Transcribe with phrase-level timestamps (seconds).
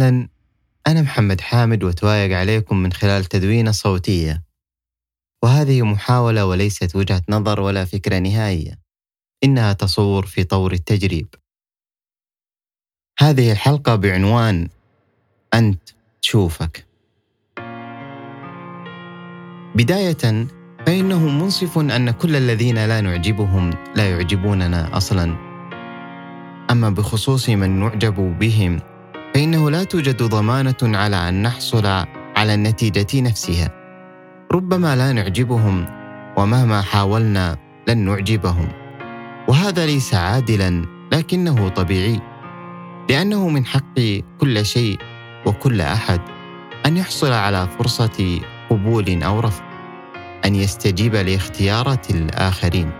[0.00, 0.28] أهلا
[0.86, 4.42] أنا محمد حامد وتوايق عليكم من خلال تدوينة صوتية.
[5.42, 8.78] وهذه محاولة وليست وجهة نظر ولا فكرة نهائية.
[9.44, 11.34] إنها تصور في طور التجريب.
[13.18, 14.68] هذه الحلقة بعنوان
[15.54, 15.82] أنت
[16.22, 16.86] تشوفك.
[19.74, 20.46] بداية
[20.86, 25.36] فإنه منصف أن كل الذين لا نعجبهم لا يعجبوننا أصلا.
[26.70, 28.89] أما بخصوص من نعجب بهم
[29.40, 31.86] فإنه لا توجد ضمانة على أن نحصل
[32.36, 33.70] على النتيجة نفسها.
[34.52, 35.86] ربما لا نعجبهم
[36.36, 37.56] ومهما حاولنا
[37.88, 38.68] لن نعجبهم.
[39.48, 42.20] وهذا ليس عادلا لكنه طبيعي.
[43.10, 44.00] لأنه من حق
[44.40, 44.98] كل شيء
[45.46, 46.20] وكل أحد
[46.86, 49.64] أن يحصل على فرصة قبول أو رفض
[50.44, 52.90] أن يستجيب لاختيارات الآخرين.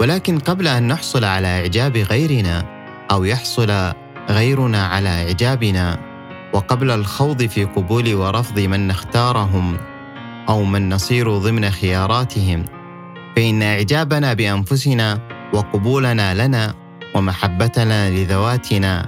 [0.00, 2.64] ولكن قبل أن نحصل على إعجاب غيرنا
[3.10, 3.70] أو يحصل
[4.30, 5.98] غيرنا على إعجابنا
[6.52, 9.76] وقبل الخوض في قبول ورفض من نختارهم
[10.48, 12.64] أو من نصير ضمن خياراتهم
[13.36, 15.18] فإن إعجابنا بأنفسنا
[15.54, 16.74] وقبولنا لنا
[17.14, 19.06] ومحبتنا لذواتنا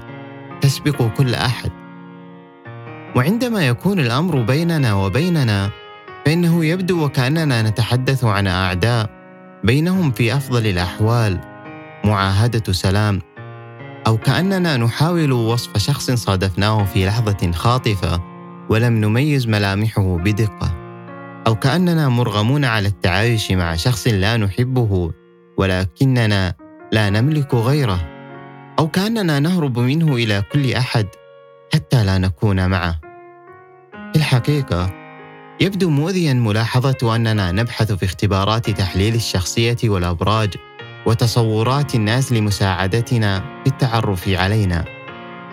[0.61, 1.71] تسبق كل أحد.
[3.17, 5.71] وعندما يكون الأمر بيننا وبيننا
[6.27, 9.11] فإنه يبدو وكأننا نتحدث عن أعداء
[9.65, 11.41] بينهم في أفضل الأحوال
[12.05, 13.32] معاهدة سلام.
[14.07, 18.21] أو كأننا نحاول وصف شخص صادفناه في لحظة خاطفة
[18.71, 20.75] ولم نميز ملامحه بدقة.
[21.47, 25.11] أو كأننا مرغمون على التعايش مع شخص لا نحبه
[25.59, 26.55] ولكننا
[26.93, 28.09] لا نملك غيره.
[28.79, 31.07] أو كأننا نهرب منه إلى كل أحد
[31.75, 33.01] حتى لا نكون معه.
[34.13, 34.91] في الحقيقة
[35.61, 40.55] يبدو مؤذيا ملاحظة أننا نبحث في اختبارات تحليل الشخصية والأبراج
[41.07, 44.85] وتصورات الناس لمساعدتنا في التعرف علينا.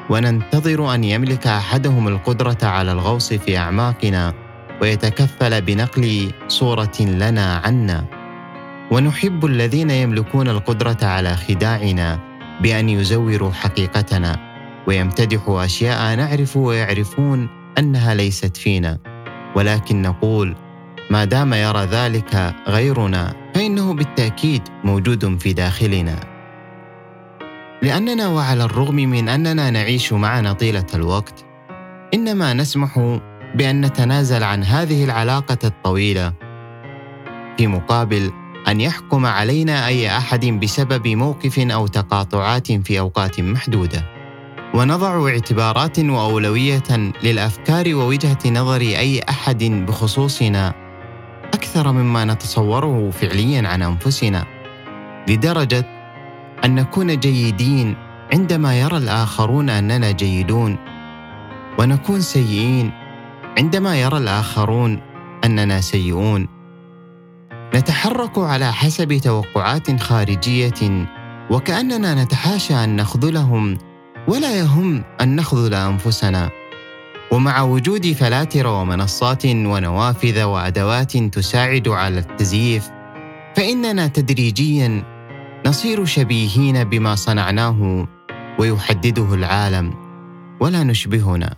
[0.09, 4.33] وننتظر أن يملك أحدهم القدرة على الغوص في أعماقنا
[4.81, 8.05] ويتكفل بنقل صورة لنا عنا.
[8.91, 12.19] ونحب الذين يملكون القدرة على خداعنا
[12.61, 14.39] بأن يزوروا حقيقتنا
[14.87, 18.97] ويمتدحوا أشياء نعرف ويعرفون أنها ليست فينا.
[19.55, 20.55] ولكن نقول
[21.11, 26.19] ما دام يرى ذلك غيرنا فإنه بالتأكيد موجود في داخلنا.
[27.81, 31.45] لأننا وعلى الرغم من أننا نعيش معنا طيلة الوقت
[32.13, 33.19] إنما نسمح
[33.55, 36.33] بأن نتنازل عن هذه العلاقة الطويلة
[37.57, 38.31] في مقابل
[38.67, 44.03] أن يحكم علينا أي أحد بسبب موقف أو تقاطعات في أوقات محدودة.
[44.73, 50.88] ونضع اعتبارات وأولوية للأفكار ووجهة نظر أي أحد بخصوصنا.
[51.69, 54.45] أكثر مما نتصوره فعليا عن أنفسنا
[55.27, 55.85] لدرجة
[56.65, 57.95] أن نكون جيدين
[58.33, 60.77] عندما يرى الآخرون أننا جيدون
[61.79, 62.91] ونكون سيئين
[63.57, 65.01] عندما يرى الآخرون
[65.45, 66.47] أننا سيئون.
[67.75, 71.07] نتحرك على حسب توقعات خارجية
[71.49, 73.77] وكأننا نتحاشى أن نخذلهم
[74.27, 76.58] ولا يهم أن نخذل أنفسنا.
[77.31, 82.89] ومع وجود فلاتر ومنصات ونوافذ وأدوات تساعد على التزييف
[83.55, 85.03] فإننا تدريجيا
[85.65, 88.07] نصير شبيهين بما صنعناه
[88.59, 89.93] ويحدده العالم
[90.59, 91.55] ولا نشبهنا.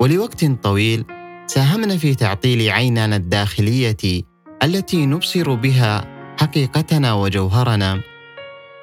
[0.00, 1.04] ولوقت طويل
[1.46, 4.22] ساهمنا في تعطيل عيننا الداخلية
[4.62, 6.04] التي نبصر بها
[6.40, 8.00] حقيقتنا وجوهرنا.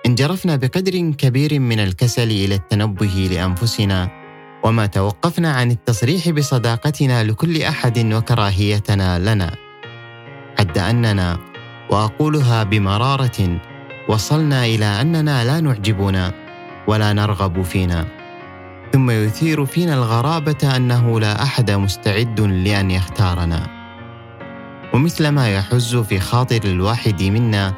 [0.06, 4.23] انجرفنا بقدر كبير من الكسل إلى التنبه لأنفسنا
[4.64, 9.56] وما توقفنا عن التصريح بصداقتنا لكل أحد وكراهيتنا لنا.
[10.60, 11.38] حتى أننا
[11.90, 13.60] وأقولها بمرارة
[14.10, 16.32] وصلنا إلى أننا لا نعجبنا
[16.88, 18.06] ولا نرغب فينا.
[18.94, 23.68] ثم يثير فينا الغرابة أنه لا أحد مستعد لأن يختارنا.
[24.94, 27.74] ومثل ما يحز في خاطر الواحد منا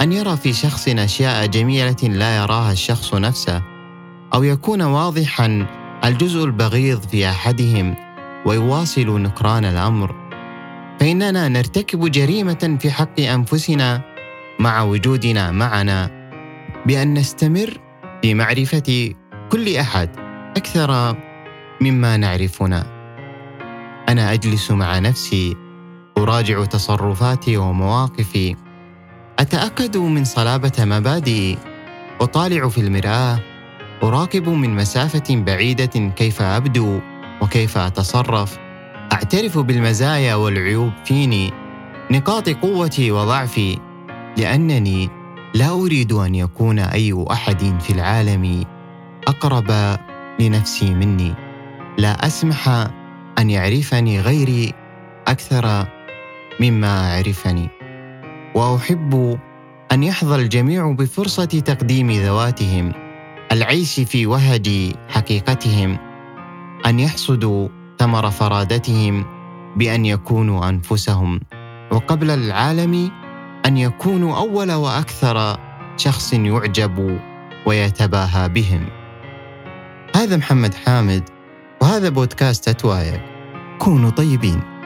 [0.00, 3.62] أن يرى في شخص أشياء جميلة لا يراها الشخص نفسه
[4.34, 5.66] أو يكون واضحا
[6.04, 7.94] الجزء البغيض في أحدهم
[8.46, 10.14] ويواصل نكران الأمر.
[11.00, 14.02] فإننا نرتكب جريمة في حق أنفسنا
[14.58, 16.10] مع وجودنا معنا
[16.86, 17.80] بأن نستمر
[18.22, 19.14] في معرفة
[19.52, 20.08] كل أحد
[20.56, 21.16] أكثر
[21.80, 22.86] مما نعرفنا.
[24.08, 25.56] أنا أجلس مع نفسي
[26.18, 28.56] أراجع تصرفاتي ومواقفي
[29.38, 31.58] أتأكد من صلابة مبادئي
[32.20, 33.38] أطالع في المرآة
[34.02, 37.00] أراقب من مسافة بعيدة كيف أبدو
[37.42, 38.58] وكيف أتصرف.
[39.12, 41.52] أعترف بالمزايا والعيوب فيني
[42.10, 43.78] نقاط قوتي وضعفي
[44.36, 45.08] لأنني
[45.54, 48.64] لا أريد أن يكون أي أحد في العالم
[49.28, 49.98] أقرب
[50.40, 51.34] لنفسي مني.
[51.98, 52.68] لا أسمح
[53.38, 54.74] أن يعرفني غيري
[55.28, 55.86] أكثر
[56.60, 57.68] مما عرفني
[58.54, 59.38] وأحب
[59.92, 63.09] أن يحظى الجميع بفرصة تقديم ذواتهم.
[63.52, 65.98] العيش في وهج حقيقتهم
[66.86, 67.68] أن يحصدوا
[67.98, 69.24] ثمر فرادتهم
[69.76, 71.40] بأن يكونوا أنفسهم
[71.92, 73.10] وقبل العالم
[73.66, 75.58] أن يكونوا أول وأكثر
[75.96, 77.18] شخص يعجب
[77.66, 78.88] ويتباهى بهم.
[80.16, 81.30] هذا محمد حامد
[81.82, 83.20] وهذا بودكاست أتوايا.
[83.78, 84.79] كونوا طيبين.